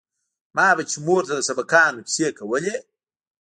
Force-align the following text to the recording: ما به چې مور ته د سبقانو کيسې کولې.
ما 0.55 0.67
به 0.77 0.83
چې 0.89 0.97
مور 1.05 1.21
ته 1.27 1.33
د 1.35 1.41
سبقانو 1.49 2.05
کيسې 2.07 2.27
کولې. 2.39 2.75